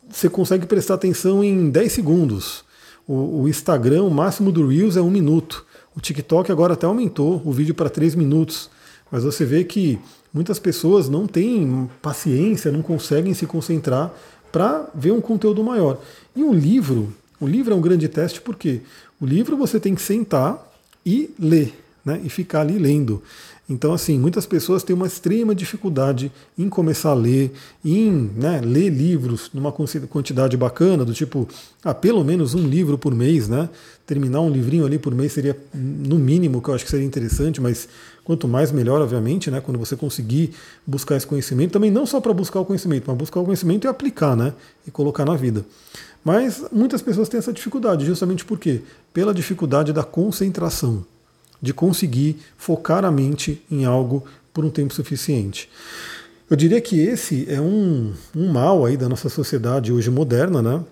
você 0.08 0.29
consegue 0.29 0.67
prestar 0.67 0.93
atenção 0.93 1.43
em 1.43 1.72
10 1.72 1.91
segundos. 1.91 2.63
O, 3.08 3.41
o 3.41 3.50
Instagram, 3.50 4.03
o 4.03 4.12
máximo 4.12 4.51
do 4.51 4.67
Reels 4.67 4.96
é 4.96 5.01
um 5.01 5.10
minuto. 5.10 5.65
O 5.95 6.01
TikTok 6.01 6.51
agora 6.51 6.73
até 6.73 6.85
aumentou 6.85 7.41
o 7.45 7.51
vídeo 7.51 7.75
para 7.75 7.89
3 7.89 8.15
minutos, 8.15 8.69
mas 9.12 9.23
você 9.23 9.45
vê 9.45 9.63
que 9.63 10.00
muitas 10.33 10.57
pessoas 10.57 11.07
não 11.07 11.27
têm 11.27 11.89
paciência, 12.01 12.71
não 12.71 12.81
conseguem 12.81 13.33
se 13.33 13.45
concentrar 13.45 14.12
para 14.51 14.89
ver 14.93 15.12
um 15.12 15.21
conteúdo 15.21 15.63
maior. 15.63 16.00
E 16.35 16.43
um 16.43 16.53
livro, 16.53 17.13
o 17.39 17.47
livro 17.47 17.73
é 17.73 17.75
um 17.75 17.81
grande 17.81 18.07
teste 18.07 18.41
porque 18.41 18.81
o 19.21 19.25
livro 19.25 19.55
você 19.55 19.79
tem 19.79 19.93
que 19.93 20.01
sentar 20.01 20.71
e 21.05 21.29
ler, 21.39 21.73
né, 22.03 22.19
e 22.23 22.29
ficar 22.29 22.62
ali 22.62 22.79
lendo. 22.79 23.21
Então, 23.70 23.93
assim, 23.93 24.20
muitas 24.20 24.46
pessoas 24.46 24.84
têm 24.84 24.93
uma 24.93 25.08
extrema 25.08 25.55
dificuldade 25.55 26.29
em 26.58 26.67
começar 26.67 27.12
a 27.12 27.13
ler, 27.13 27.53
em 27.84 28.12
né, 28.12 28.60
ler 28.62 28.89
livros 28.89 29.50
numa 29.53 29.72
quantidade 29.72 30.58
bacana, 30.58 31.05
do 31.05 31.13
tipo, 31.13 31.48
ah, 31.82 31.93
pelo 31.93 32.25
menos 32.25 32.53
um 32.53 32.67
livro 32.67 32.98
por 32.98 33.15
mês, 33.15 33.48
né? 33.48 33.70
Terminar 34.05 34.41
um 34.41 34.50
livrinho 34.50 34.86
ali 34.86 35.00
por 35.00 35.15
mês 35.15 35.32
seria, 35.32 35.58
no 35.74 36.20
mínimo, 36.20 36.62
que 36.62 36.70
eu 36.70 36.74
acho 36.75 36.84
que 36.84 36.91
seria 36.91 37.05
interessante, 37.05 37.62
mas 37.62 37.88
quanto 38.25 38.50
mais 38.50 38.70
melhor, 38.70 39.01
obviamente, 39.01 39.50
né? 39.50 39.62
Quando 39.62 39.79
você 39.79 39.96
conseguir 39.96 40.51
buscar 40.86 41.15
esse 41.15 41.25
conhecimento, 41.25 41.72
também 41.72 41.89
não 41.89 42.05
só 42.05 42.20
para 42.20 42.34
buscar 42.34 42.60
o 42.60 42.65
conhecimento, 42.65 43.05
mas 43.08 43.17
buscar 43.17 43.39
o 43.39 43.46
conhecimento 43.46 43.86
e 43.86 43.88
aplicar, 43.88 44.36
né? 44.36 44.53
E 44.86 44.91
colocar 44.91 45.24
na 45.24 45.38
vida. 45.38 45.65
Mas 46.24 46.65
muitas 46.70 47.01
pessoas 47.01 47.29
têm 47.29 47.38
essa 47.38 47.53
dificuldade, 47.53 48.05
justamente 48.05 48.43
por 48.43 48.60
quê? 48.60 48.82
Pela 49.13 49.34
dificuldade 49.34 49.93
da 49.93 50.03
concentração 50.03 51.05
de 51.63 51.74
conseguir 51.74 52.41
focar 52.58 53.05
a 53.05 53.10
mente 53.10 53.63
em 53.72 53.86
algo 53.86 54.25
por 54.53 54.65
um 54.65 54.70
tempo 54.70 54.93
suficiente. 54.93 55.70
Eu 56.50 56.58
diria 56.58 56.82
que 56.82 57.00
esse 57.00 57.50
é 57.50 57.62
um, 57.62 58.13
um 58.36 58.51
mal 58.51 58.86
aí 58.86 58.98
da 58.98 59.08
nossa 59.08 59.29
sociedade 59.29 59.93
hoje 59.93 60.12
moderna, 60.12 60.62
né? 60.62 60.84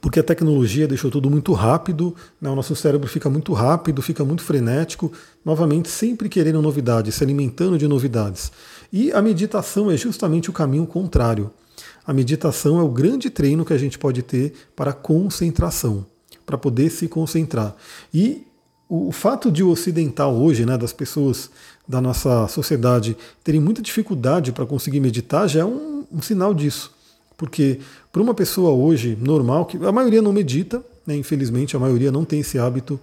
Porque 0.00 0.18
a 0.18 0.22
tecnologia 0.22 0.88
deixou 0.88 1.10
tudo 1.10 1.28
muito 1.28 1.52
rápido, 1.52 2.16
né? 2.40 2.48
o 2.48 2.56
nosso 2.56 2.74
cérebro 2.74 3.06
fica 3.06 3.28
muito 3.28 3.52
rápido, 3.52 4.00
fica 4.00 4.24
muito 4.24 4.42
frenético, 4.42 5.12
novamente 5.44 5.90
sempre 5.90 6.30
querendo 6.30 6.62
novidades, 6.62 7.14
se 7.14 7.22
alimentando 7.22 7.76
de 7.76 7.86
novidades. 7.86 8.50
E 8.90 9.12
a 9.12 9.20
meditação 9.20 9.90
é 9.90 9.96
justamente 9.98 10.48
o 10.48 10.52
caminho 10.54 10.86
contrário. 10.86 11.50
A 12.06 12.14
meditação 12.14 12.80
é 12.80 12.82
o 12.82 12.88
grande 12.88 13.28
treino 13.28 13.66
que 13.66 13.74
a 13.74 13.78
gente 13.78 13.98
pode 13.98 14.22
ter 14.22 14.54
para 14.74 14.94
concentração, 14.94 16.06
para 16.46 16.56
poder 16.56 16.88
se 16.88 17.06
concentrar. 17.08 17.76
E 18.14 18.46
o, 18.92 19.08
o 19.08 19.12
fato 19.12 19.50
de 19.50 19.62
o 19.62 19.70
ocidental 19.70 20.34
hoje, 20.36 20.66
né, 20.66 20.76
das 20.76 20.92
pessoas 20.92 21.48
da 21.88 21.98
nossa 21.98 22.46
sociedade 22.48 23.16
terem 23.42 23.58
muita 23.58 23.80
dificuldade 23.80 24.52
para 24.52 24.66
conseguir 24.66 25.00
meditar, 25.00 25.48
já 25.48 25.60
é 25.60 25.64
um, 25.64 26.04
um 26.12 26.20
sinal 26.20 26.52
disso. 26.52 26.92
Porque 27.34 27.80
para 28.12 28.20
uma 28.20 28.34
pessoa 28.34 28.70
hoje 28.70 29.16
normal, 29.18 29.64
que 29.64 29.78
a 29.78 29.90
maioria 29.90 30.20
não 30.20 30.30
medita, 30.30 30.82
né, 31.06 31.16
infelizmente 31.16 31.74
a 31.74 31.80
maioria 31.80 32.12
não 32.12 32.22
tem 32.22 32.40
esse 32.40 32.58
hábito, 32.58 33.00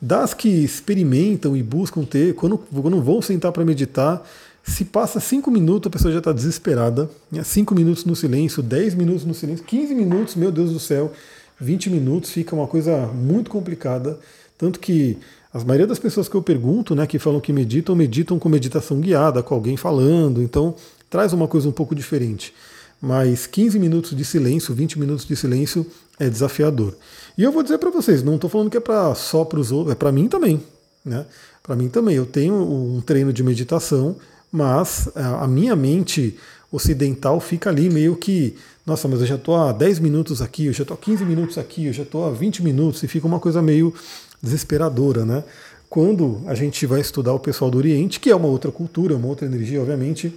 das 0.00 0.32
que 0.32 0.48
experimentam 0.48 1.54
e 1.54 1.62
buscam 1.62 2.02
ter, 2.02 2.34
quando, 2.34 2.56
quando 2.56 3.02
vão 3.02 3.20
sentar 3.20 3.52
para 3.52 3.62
meditar, 3.62 4.26
se 4.64 4.86
passa 4.86 5.20
cinco 5.20 5.50
minutos, 5.50 5.88
a 5.88 5.90
pessoa 5.90 6.12
já 6.12 6.18
está 6.18 6.32
desesperada. 6.32 7.10
Né? 7.30 7.44
Cinco 7.44 7.74
minutos 7.74 8.06
no 8.06 8.16
silêncio, 8.16 8.62
10 8.62 8.94
minutos 8.94 9.24
no 9.26 9.34
silêncio, 9.34 9.64
15 9.66 9.94
minutos, 9.94 10.34
meu 10.34 10.50
Deus 10.50 10.72
do 10.72 10.80
céu, 10.80 11.12
20 11.60 11.90
minutos, 11.90 12.30
fica 12.30 12.56
uma 12.56 12.66
coisa 12.66 13.06
muito 13.06 13.50
complicada. 13.50 14.18
Tanto 14.58 14.80
que 14.80 15.18
a 15.52 15.58
maioria 15.64 15.86
das 15.86 15.98
pessoas 15.98 16.28
que 16.28 16.34
eu 16.34 16.42
pergunto, 16.42 16.94
né, 16.94 17.06
que 17.06 17.18
falam 17.18 17.40
que 17.40 17.52
meditam, 17.52 17.94
meditam 17.94 18.38
com 18.38 18.48
meditação 18.48 19.00
guiada, 19.00 19.42
com 19.42 19.54
alguém 19.54 19.76
falando, 19.76 20.42
então 20.42 20.74
traz 21.08 21.32
uma 21.32 21.48
coisa 21.48 21.68
um 21.68 21.72
pouco 21.72 21.94
diferente. 21.94 22.52
Mas 23.00 23.46
15 23.46 23.78
minutos 23.78 24.16
de 24.16 24.24
silêncio, 24.24 24.74
20 24.74 24.98
minutos 24.98 25.26
de 25.26 25.36
silêncio 25.36 25.86
é 26.18 26.28
desafiador. 26.28 26.94
E 27.36 27.42
eu 27.42 27.52
vou 27.52 27.62
dizer 27.62 27.78
para 27.78 27.90
vocês, 27.90 28.22
não 28.22 28.36
estou 28.36 28.48
falando 28.48 28.70
que 28.70 28.76
é 28.76 28.80
para 28.80 29.14
só 29.14 29.44
para 29.44 29.60
os 29.60 29.70
outros, 29.70 29.92
é 29.92 29.94
para 29.94 30.10
mim 30.10 30.28
também. 30.28 30.62
Né? 31.04 31.24
Para 31.62 31.76
mim 31.76 31.88
também. 31.88 32.16
Eu 32.16 32.26
tenho 32.26 32.54
um 32.54 33.00
treino 33.00 33.32
de 33.32 33.42
meditação, 33.42 34.16
mas 34.50 35.08
a 35.14 35.46
minha 35.46 35.76
mente 35.76 36.36
ocidental 36.72 37.38
fica 37.40 37.70
ali 37.70 37.88
meio 37.88 38.16
que, 38.16 38.56
nossa, 38.84 39.06
mas 39.06 39.20
eu 39.20 39.26
já 39.26 39.36
estou 39.36 39.56
há 39.56 39.72
10 39.72 39.98
minutos 39.98 40.42
aqui, 40.42 40.66
eu 40.66 40.72
já 40.72 40.82
estou 40.82 40.94
há 40.94 40.98
15 40.98 41.24
minutos 41.24 41.58
aqui, 41.58 41.86
eu 41.86 41.92
já 41.92 42.02
estou 42.02 42.24
há 42.24 42.30
20 42.30 42.62
minutos, 42.62 43.02
e 43.02 43.08
fica 43.08 43.26
uma 43.26 43.38
coisa 43.38 43.62
meio 43.62 43.94
desesperadora, 44.42 45.24
né? 45.24 45.44
Quando 45.88 46.42
a 46.46 46.54
gente 46.54 46.84
vai 46.84 47.00
estudar 47.00 47.32
o 47.32 47.38
pessoal 47.38 47.70
do 47.70 47.78
Oriente, 47.78 48.18
que 48.18 48.30
é 48.30 48.36
uma 48.36 48.48
outra 48.48 48.70
cultura, 48.70 49.16
uma 49.16 49.28
outra 49.28 49.46
energia, 49.46 49.80
obviamente, 49.80 50.34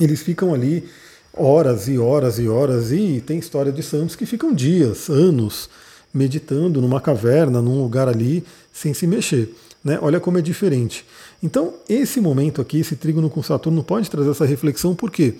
eles 0.00 0.22
ficam 0.22 0.54
ali 0.54 0.88
horas 1.36 1.88
e 1.88 1.98
horas 1.98 2.38
e 2.38 2.48
horas, 2.48 2.92
e 2.92 3.22
tem 3.24 3.38
história 3.38 3.70
de 3.70 3.82
santos 3.82 4.16
que 4.16 4.24
ficam 4.24 4.52
dias, 4.52 5.08
anos, 5.08 5.68
meditando 6.12 6.80
numa 6.80 7.00
caverna, 7.00 7.60
num 7.60 7.82
lugar 7.82 8.08
ali, 8.08 8.44
sem 8.72 8.94
se 8.94 9.06
mexer. 9.06 9.54
Né? 9.82 9.98
Olha 10.00 10.18
como 10.18 10.38
é 10.38 10.42
diferente. 10.42 11.04
Então, 11.42 11.74
esse 11.88 12.20
momento 12.20 12.62
aqui, 12.62 12.80
esse 12.80 12.96
trígono 12.96 13.28
com 13.28 13.42
Saturno, 13.42 13.84
pode 13.84 14.10
trazer 14.10 14.30
essa 14.30 14.46
reflexão, 14.46 14.94
porque 14.94 15.34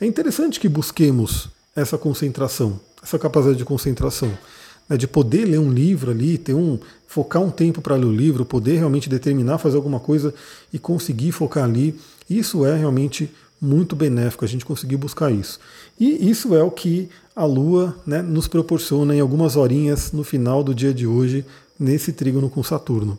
é 0.00 0.06
interessante 0.06 0.58
que 0.58 0.68
busquemos 0.68 1.48
essa 1.76 1.98
concentração, 1.98 2.80
essa 3.02 3.18
capacidade 3.18 3.58
de 3.58 3.64
concentração. 3.64 4.30
Né, 4.90 4.96
de 4.96 5.06
poder 5.06 5.44
ler 5.44 5.60
um 5.60 5.72
livro 5.72 6.10
ali, 6.10 6.36
ter 6.36 6.52
um 6.52 6.78
focar 7.06 7.40
um 7.40 7.50
tempo 7.50 7.80
para 7.80 7.94
ler 7.94 8.06
o 8.06 8.12
livro, 8.12 8.44
poder 8.44 8.76
realmente 8.76 9.08
determinar 9.08 9.58
fazer 9.58 9.76
alguma 9.76 10.00
coisa 10.00 10.34
e 10.72 10.78
conseguir 10.78 11.30
focar 11.30 11.64
ali, 11.64 11.94
isso 12.28 12.66
é 12.66 12.76
realmente 12.76 13.30
muito 13.60 13.94
benéfico 13.94 14.44
a 14.44 14.48
gente 14.48 14.64
conseguir 14.64 14.96
buscar 14.96 15.30
isso. 15.30 15.60
E 15.98 16.28
isso 16.30 16.54
é 16.54 16.62
o 16.62 16.70
que 16.70 17.08
a 17.36 17.44
Lua 17.44 17.96
né, 18.06 18.22
nos 18.22 18.48
proporciona 18.48 19.14
em 19.14 19.20
algumas 19.20 19.56
horinhas 19.56 20.12
no 20.12 20.24
final 20.24 20.64
do 20.64 20.74
dia 20.74 20.92
de 20.92 21.06
hoje, 21.06 21.44
nesse 21.78 22.12
trígono 22.12 22.50
com 22.50 22.62
Saturno. 22.62 23.18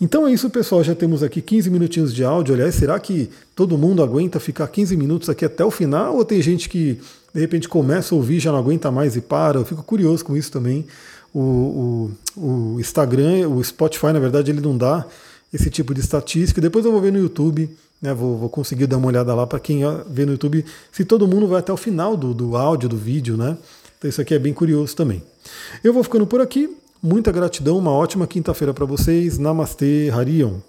Então 0.00 0.26
é 0.26 0.32
isso, 0.32 0.50
pessoal. 0.50 0.82
Já 0.82 0.94
temos 0.94 1.22
aqui 1.22 1.40
15 1.40 1.70
minutinhos 1.70 2.12
de 2.12 2.24
áudio. 2.24 2.54
Aliás, 2.54 2.74
será 2.74 2.98
que 2.98 3.30
todo 3.54 3.78
mundo 3.78 4.02
aguenta 4.02 4.40
ficar 4.40 4.66
15 4.66 4.96
minutos 4.96 5.28
aqui 5.28 5.44
até 5.44 5.64
o 5.64 5.70
final? 5.70 6.16
Ou 6.16 6.24
tem 6.24 6.42
gente 6.42 6.68
que 6.68 6.98
de 7.34 7.40
repente 7.40 7.68
começa 7.68 8.14
a 8.14 8.16
ouvir, 8.16 8.38
já 8.38 8.52
não 8.52 8.58
aguenta 8.58 8.92
mais 8.92 9.16
e 9.16 9.20
para? 9.20 9.58
Eu 9.58 9.64
fico 9.64 9.82
curioso 9.82 10.24
com 10.24 10.36
isso 10.36 10.52
também. 10.52 10.86
O, 11.34 12.10
o, 12.36 12.40
o 12.40 12.80
Instagram, 12.80 13.48
o 13.48 13.62
Spotify, 13.62 14.12
na 14.12 14.20
verdade, 14.20 14.52
ele 14.52 14.60
não 14.60 14.76
dá 14.76 15.04
esse 15.52 15.68
tipo 15.68 15.92
de 15.92 16.00
estatística. 16.00 16.60
Depois 16.60 16.84
eu 16.84 16.92
vou 16.92 17.00
ver 17.00 17.12
no 17.12 17.18
YouTube, 17.18 17.68
né, 18.00 18.14
vou, 18.14 18.38
vou 18.38 18.48
conseguir 18.48 18.86
dar 18.86 18.98
uma 18.98 19.08
olhada 19.08 19.34
lá 19.34 19.46
para 19.46 19.58
quem 19.58 19.80
vê 20.08 20.24
no 20.24 20.32
YouTube, 20.32 20.64
se 20.92 21.04
todo 21.04 21.26
mundo 21.26 21.48
vai 21.48 21.58
até 21.58 21.72
o 21.72 21.76
final 21.76 22.16
do, 22.16 22.32
do 22.32 22.56
áudio, 22.56 22.88
do 22.88 22.96
vídeo, 22.96 23.36
né? 23.36 23.58
Então 23.98 24.08
isso 24.08 24.20
aqui 24.20 24.34
é 24.34 24.38
bem 24.38 24.52
curioso 24.52 24.94
também. 24.94 25.20
Eu 25.82 25.92
vou 25.92 26.04
ficando 26.04 26.26
por 26.26 26.40
aqui. 26.40 26.76
Muita 27.02 27.32
gratidão, 27.32 27.76
uma 27.76 27.90
ótima 27.90 28.26
quinta-feira 28.26 28.72
para 28.72 28.84
vocês. 28.84 29.38
Namastê, 29.38 30.10
Harion. 30.10 30.60